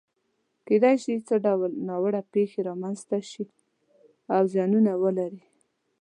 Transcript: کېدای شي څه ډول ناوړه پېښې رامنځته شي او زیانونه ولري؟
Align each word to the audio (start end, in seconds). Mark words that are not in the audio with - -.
کېدای 0.67 0.95
شي 1.03 1.13
څه 1.27 1.35
ډول 1.45 1.71
ناوړه 1.87 2.21
پېښې 2.33 2.59
رامنځته 2.69 3.17
شي 3.29 3.43
او 4.35 4.41
زیانونه 4.51 4.91
ولري؟ 5.03 5.41